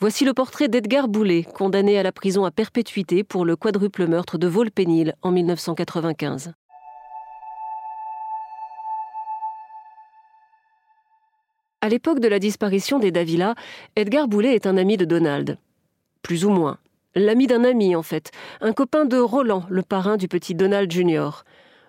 [0.00, 4.38] Voici le portrait d'Edgar Boulet, condamné à la prison à perpétuité pour le quadruple meurtre
[4.38, 6.52] de Volpénil en 1995.
[11.80, 13.56] À l'époque de la disparition des Davila,
[13.96, 15.58] Edgar Boulet est un ami de Donald.
[16.22, 16.78] Plus ou moins.
[17.16, 18.30] L'ami d'un ami, en fait.
[18.60, 21.42] Un copain de Roland, le parrain du petit Donald Junior.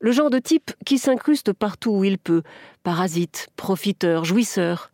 [0.00, 2.42] Le genre de type qui s'incruste partout où il peut.
[2.82, 4.91] Parasite, profiteur, jouisseur.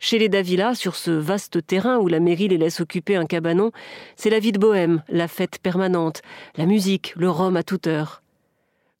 [0.00, 3.72] Chez les Davila, sur ce vaste terrain où la mairie les laisse occuper un cabanon,
[4.14, 6.22] c'est la vie de bohème, la fête permanente,
[6.56, 8.22] la musique, le rhum à toute heure.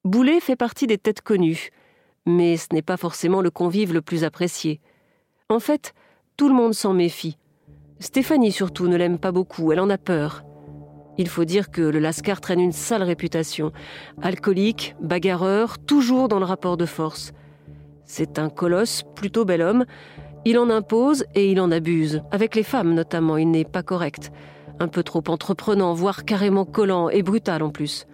[0.04, 1.70] Boulet fait partie des têtes connues,
[2.26, 4.80] mais ce n'est pas forcément le convive le plus apprécié.
[5.48, 5.94] En fait,
[6.36, 7.38] tout le monde s'en méfie.
[8.00, 10.42] Stéphanie surtout ne l'aime pas beaucoup, elle en a peur.
[11.16, 13.72] Il faut dire que le Lascar traîne une sale réputation.
[14.22, 17.32] Alcoolique, bagarreur, toujours dans le rapport de force.
[18.04, 19.84] C'est un colosse, plutôt bel homme,
[20.44, 22.22] il en impose et il en abuse.
[22.30, 24.30] Avec les femmes notamment, il n'est pas correct.
[24.80, 28.06] Un peu trop entreprenant, voire carrément collant et brutal en plus.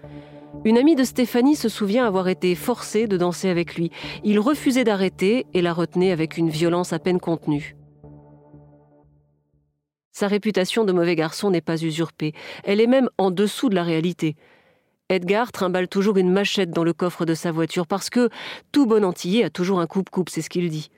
[0.64, 3.90] Une amie de Stéphanie se souvient avoir été forcée de danser avec lui.
[4.22, 7.76] Il refusait d'arrêter et la retenait avec une violence à peine contenue.
[10.12, 13.82] Sa réputation de mauvais garçon n'est pas usurpée, elle est même en dessous de la
[13.82, 14.36] réalité.
[15.10, 18.30] Edgar trimballe toujours une machette dans le coffre de sa voiture parce que
[18.70, 20.88] tout bon antillais a toujours un coupe-coupe, c'est ce qu'il dit.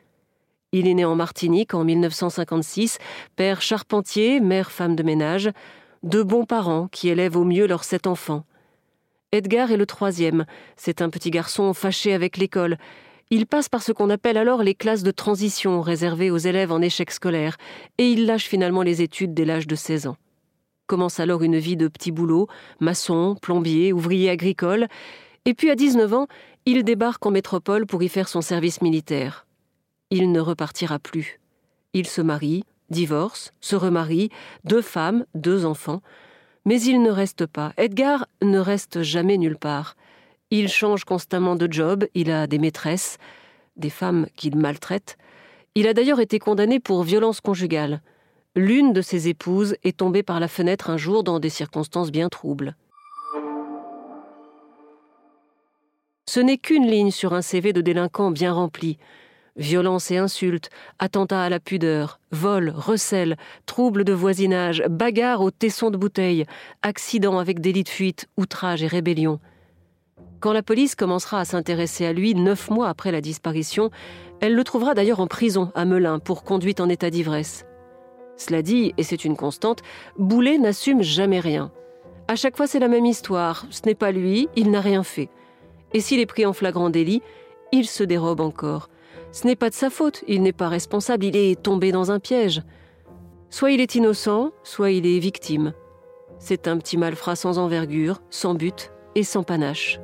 [0.78, 2.98] Il est né en Martinique en 1956,
[3.34, 5.50] père charpentier, mère femme de ménage,
[6.02, 8.44] deux bons parents qui élèvent au mieux leurs sept enfants.
[9.32, 10.44] Edgar est le troisième.
[10.76, 12.76] C'est un petit garçon fâché avec l'école.
[13.30, 16.82] Il passe par ce qu'on appelle alors les classes de transition réservées aux élèves en
[16.82, 17.56] échec scolaire,
[17.96, 20.18] et il lâche finalement les études dès l'âge de 16 ans.
[20.86, 22.48] Commence alors une vie de petit boulot,
[22.80, 24.88] maçon, plombier, ouvrier agricole,
[25.46, 26.26] et puis à 19 ans,
[26.66, 29.46] il débarque en métropole pour y faire son service militaire
[30.10, 31.40] il ne repartira plus.
[31.92, 34.30] Il se marie, divorce, se remarie,
[34.64, 36.02] deux femmes, deux enfants,
[36.64, 37.72] mais il ne reste pas.
[37.76, 39.96] Edgar ne reste jamais nulle part.
[40.50, 43.18] Il change constamment de job, il a des maîtresses,
[43.76, 45.16] des femmes qu'il maltraite.
[45.74, 48.00] Il a d'ailleurs été condamné pour violence conjugale.
[48.54, 52.28] L'une de ses épouses est tombée par la fenêtre un jour dans des circonstances bien
[52.28, 52.76] troubles.
[56.28, 58.98] Ce n'est qu'une ligne sur un CV de délinquant bien rempli.
[59.56, 60.68] Violence et insultes,
[60.98, 66.44] attentats à la pudeur, vol, recel, troubles de voisinage, bagarres au tesson de bouteille,
[66.82, 69.40] accidents avec délit de fuite, outrage et rébellion.
[70.40, 73.90] Quand la police commencera à s'intéresser à lui neuf mois après la disparition,
[74.40, 77.64] elle le trouvera d'ailleurs en prison à Melun pour conduite en état d'ivresse.
[78.36, 79.80] Cela dit, et c'est une constante,
[80.18, 81.72] Boulet n'assume jamais rien.
[82.28, 83.66] À chaque fois, c'est la même histoire.
[83.70, 85.30] Ce n'est pas lui, il n'a rien fait.
[85.94, 87.22] Et s'il est pris en flagrant délit,
[87.72, 88.90] il se dérobe encore.
[89.36, 92.18] Ce n'est pas de sa faute, il n'est pas responsable, il est tombé dans un
[92.18, 92.62] piège.
[93.50, 95.74] Soit il est innocent, soit il est victime.
[96.38, 100.00] C'est un petit malfrat sans envergure, sans but et sans panache.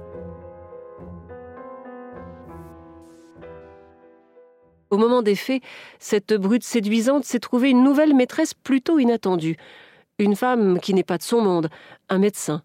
[4.91, 5.62] Au moment des faits,
[5.98, 9.56] cette brute séduisante s'est trouvée une nouvelle maîtresse plutôt inattendue.
[10.19, 11.71] Une femme qui n'est pas de son monde,
[12.10, 12.62] un médecin.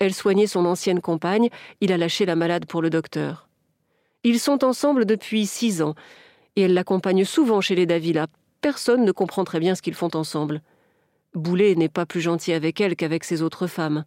[0.00, 1.48] Elle soignait son ancienne compagne,
[1.80, 3.48] il a lâché la malade pour le docteur.
[4.24, 5.94] Ils sont ensemble depuis six ans,
[6.56, 8.26] et elle l'accompagne souvent chez les Davila.
[8.60, 10.62] Personne ne comprend très bien ce qu'ils font ensemble.
[11.34, 14.04] Boulet n'est pas plus gentil avec elle qu'avec ses autres femmes.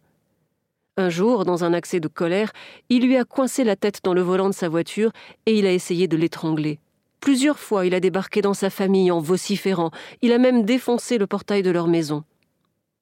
[0.96, 2.52] Un jour, dans un accès de colère,
[2.88, 5.12] il lui a coincé la tête dans le volant de sa voiture
[5.44, 6.78] et il a essayé de l'étrangler.
[7.20, 9.90] Plusieurs fois, il a débarqué dans sa famille en vociférant,
[10.22, 12.24] il a même défoncé le portail de leur maison.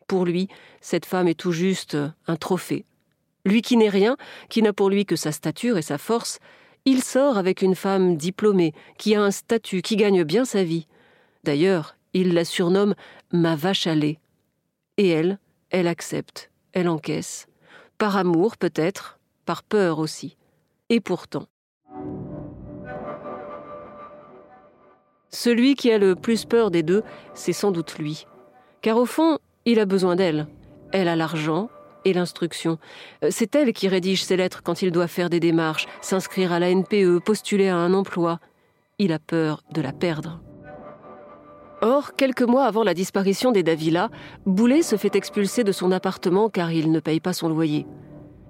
[0.09, 0.49] Pour lui,
[0.81, 1.97] cette femme est tout juste
[2.27, 2.85] un trophée.
[3.45, 4.17] Lui qui n'est rien,
[4.49, 6.41] qui n'a pour lui que sa stature et sa force,
[6.85, 10.87] il sort avec une femme diplômée, qui a un statut, qui gagne bien sa vie.
[11.43, 12.95] D'ailleurs, il la surnomme
[13.33, 14.19] ma vache à lait.
[14.97, 15.39] Et elle,
[15.71, 17.47] elle accepte, elle encaisse.
[17.99, 20.37] Par amour peut-être, par peur aussi.
[20.91, 21.47] Et pourtant.
[25.31, 27.03] Celui qui a le plus peur des deux,
[27.35, 28.27] c'est sans doute lui.
[28.83, 30.47] Car au fond, il a besoin d'elle.
[30.93, 31.71] Elle a l'argent,
[32.05, 32.79] et l'instruction.
[33.23, 36.59] Euh, c'est elle qui rédige ses lettres quand il doit faire des démarches, s'inscrire à
[36.59, 38.39] la NPE, postuler à un emploi.
[38.99, 40.41] Il a peur de la perdre.
[41.83, 44.09] Or, Or, quelques mois avant la disparition des Davila,
[44.47, 47.87] Boulet se fait expulser de son appartement car il ne paye pas son loyer.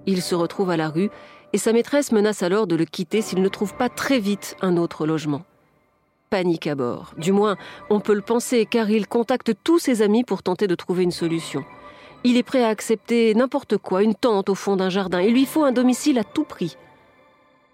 [0.05, 1.09] Il se retrouve à la rue
[1.53, 4.77] et sa maîtresse menace alors de le quitter s'il ne trouve pas très vite un
[4.77, 5.43] autre logement.
[6.29, 7.13] Panique à bord.
[7.17, 7.55] Du moins,
[7.89, 11.11] on peut le penser car il contacte tous ses amis pour tenter de trouver une
[11.11, 11.63] solution.
[12.27, 15.21] Il est prêt à accepter n'importe quoi, une tente au fond d'un jardin.
[15.21, 16.75] Il lui faut un domicile à tout prix.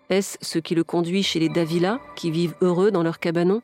[0.09, 3.62] Est-ce ce qui le conduit chez les Davila, qui vivent heureux dans leur cabanon?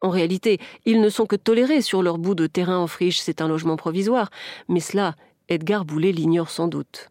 [0.00, 3.40] En réalité, ils ne sont que tolérés sur leur bout de terrain en friche, c'est
[3.40, 4.28] un logement provisoire,
[4.68, 5.14] mais cela,
[5.48, 7.08] Edgar Boulet l'ignore sans doute.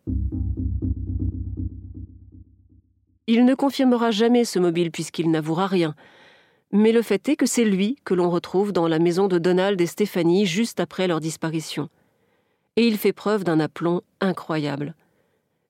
[3.28, 5.96] Il ne confirmera jamais ce mobile puisqu'il n'avouera rien.
[6.74, 9.80] Mais le fait est que c'est lui que l'on retrouve dans la maison de Donald
[9.80, 11.88] et Stéphanie juste après leur disparition.
[12.78, 14.96] Et il fait preuve d'un aplomb incroyable.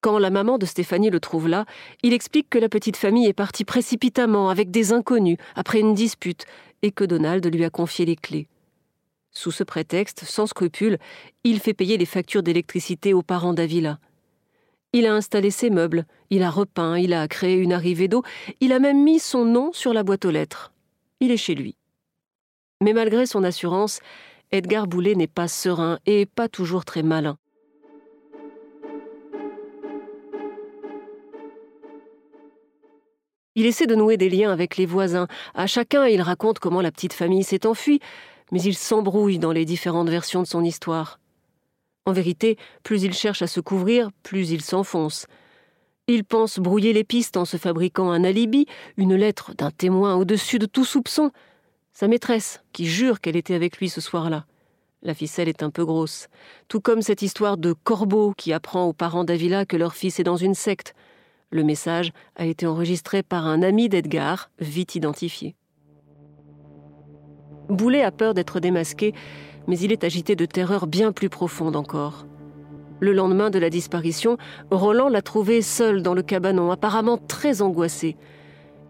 [0.01, 1.65] Quand la maman de Stéphanie le trouve là,
[2.03, 6.45] il explique que la petite famille est partie précipitamment avec des inconnus après une dispute
[6.83, 8.47] et que Donald lui a confié les clés.
[9.31, 10.97] Sous ce prétexte, sans scrupule,
[11.43, 13.99] il fait payer les factures d'électricité aux parents d'Avila.
[14.93, 18.23] Il a installé ses meubles, il a repeint, il a créé une arrivée d'eau,
[18.61, 20.71] il a même mis son nom sur la boîte aux lettres.
[21.19, 21.75] Il est chez lui.
[22.81, 23.99] Mais malgré son assurance,
[24.51, 27.37] Edgar Boulet n'est pas serein et pas toujours très malin.
[33.55, 35.27] Il essaie de nouer des liens avec les voisins.
[35.53, 37.99] À chacun, il raconte comment la petite famille s'est enfuie,
[38.51, 41.19] mais il s'embrouille dans les différentes versions de son histoire.
[42.05, 45.25] En vérité, plus il cherche à se couvrir, plus il s'enfonce.
[46.07, 48.65] Il pense brouiller les pistes en se fabriquant un alibi,
[48.95, 51.31] une lettre d'un témoin au-dessus de tout soupçon.
[51.99, 54.45] Sa maîtresse, qui jure qu'elle était avec lui ce soir-là.
[55.01, 56.27] La ficelle est un peu grosse.
[56.67, 60.23] Tout comme cette histoire de Corbeau qui apprend aux parents d'Avila que leur fils est
[60.23, 60.93] dans une secte.
[61.49, 65.55] Le message a été enregistré par un ami d'Edgar, vite identifié.
[67.67, 69.15] Boulet a peur d'être démasqué
[69.65, 72.27] mais il est agité de terreur bien plus profonde encore.
[72.99, 74.37] Le lendemain de la disparition,
[74.69, 78.17] Roland l'a trouvé seul dans le cabanon, apparemment très angoissé.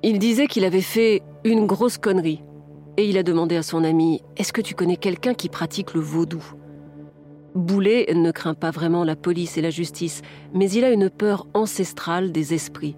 [0.04, 2.44] Il disait qu'il avait fait une grosse connerie.
[3.00, 6.02] Et il a demandé à son ami Est-ce que tu connais quelqu'un qui pratique le
[6.02, 6.44] vaudou?
[7.54, 10.24] Boulet ne craint pas vraiment la police et la justice,
[10.54, 12.96] mais il a une peur ancestrale des esprits.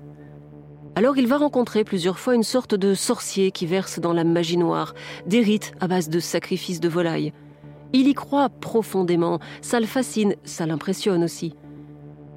[0.95, 4.57] Alors il va rencontrer plusieurs fois une sorte de sorcier qui verse dans la magie
[4.57, 4.93] noire,
[5.27, 7.33] des rites à base de sacrifices de volailles.
[7.91, 11.55] Il y croit profondément, ça le fascine, ça l'impressionne aussi.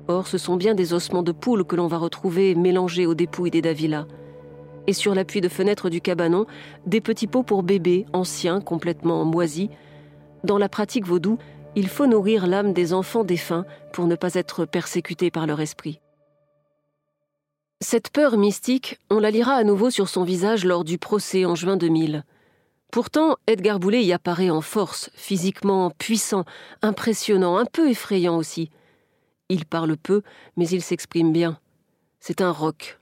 [0.08, 3.50] Or, ce sont bien des ossements de poule que l'on va retrouver mélangés aux dépouilles
[3.50, 4.06] des Davila.
[4.86, 6.46] Et sur l'appui de fenêtre du cabanon,
[6.86, 9.68] des petits pots pour bébés, anciens, complètement moisis.
[10.44, 11.38] Dans la pratique vaudou,
[11.74, 16.00] il faut nourrir l'âme des enfants défunts pour ne pas être persécutés par leur esprit.
[17.80, 21.54] Cette peur mystique, on la lira à nouveau sur son visage lors du procès en
[21.54, 22.24] juin 2000.
[22.92, 26.44] Pourtant, Edgar Boulet y apparaît en force, physiquement puissant,
[26.82, 28.70] impressionnant, un peu effrayant aussi.
[29.48, 30.22] Il parle peu,
[30.56, 31.58] mais il s'exprime bien.
[32.20, 33.00] C'est un roc.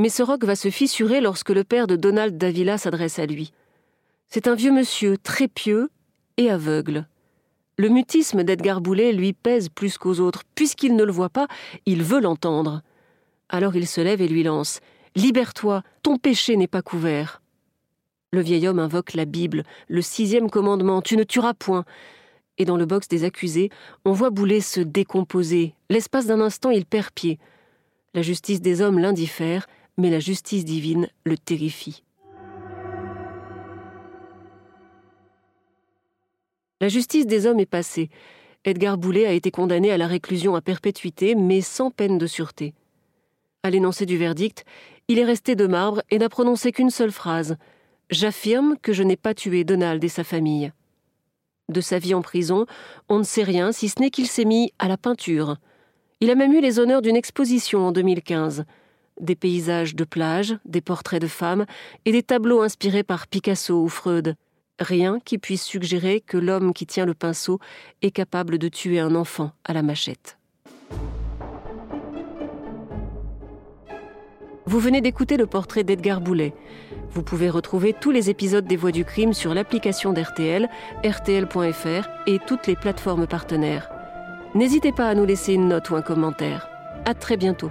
[0.00, 3.52] Mais ce roc va se fissurer lorsque le père de Donald Davila s'adresse à lui.
[4.28, 5.90] C'est un vieux monsieur, très pieux
[6.38, 7.06] et aveugle.
[7.76, 10.44] Le mutisme d'Edgar Boulet lui pèse plus qu'aux autres.
[10.54, 11.48] Puisqu'il ne le voit pas,
[11.84, 12.80] il veut l'entendre.
[13.50, 14.80] Alors il se lève et lui lance
[15.16, 17.42] Libère-toi, ton péché n'est pas couvert.
[18.32, 21.84] Le vieil homme invoque la Bible, le sixième commandement Tu ne tueras point.
[22.56, 23.68] Et dans le box des accusés,
[24.06, 25.74] on voit Boulet se décomposer.
[25.90, 27.38] L'espace d'un instant, il perd pied.
[28.14, 29.66] La justice des hommes l'indiffère,
[30.00, 32.02] mais la justice divine le terrifie.
[36.80, 38.08] La justice des hommes est passée.
[38.64, 42.72] Edgar Boulet a été condamné à la réclusion à perpétuité, mais sans peine de sûreté.
[43.62, 44.64] À l'énoncé du verdict,
[45.08, 47.56] il est resté de marbre et n'a prononcé qu'une seule phrase
[48.08, 50.72] J'affirme que je n'ai pas tué Donald et sa famille.
[51.68, 52.66] De sa vie en prison,
[53.08, 55.56] on ne sait rien si ce n'est qu'il s'est mis à la peinture.
[56.20, 58.64] Il a même eu les honneurs d'une exposition en 2015.
[59.20, 61.66] Des paysages de plage, des portraits de femmes
[62.06, 64.34] et des tableaux inspirés par Picasso ou Freud.
[64.78, 67.60] Rien qui puisse suggérer que l'homme qui tient le pinceau
[68.00, 70.38] est capable de tuer un enfant à la machette.
[74.64, 76.54] Vous venez d'écouter le portrait d'Edgar Boulet.
[77.10, 80.68] Vous pouvez retrouver tous les épisodes des Voix du crime sur l'application d'RTL,
[81.04, 83.90] rtl.fr et toutes les plateformes partenaires.
[84.54, 86.68] N'hésitez pas à nous laisser une note ou un commentaire.
[87.04, 87.70] À très bientôt.